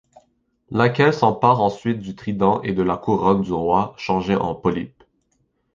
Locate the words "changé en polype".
3.97-5.03